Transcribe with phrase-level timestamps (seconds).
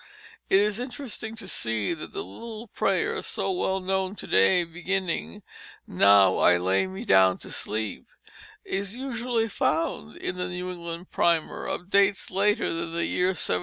[0.49, 5.43] It is interesting to see that the little prayer so well known to day, beginning
[5.85, 8.07] "Now I lay me down to sleep,"
[8.65, 13.59] is usually found in the New England Primer of dates later than the year 1737.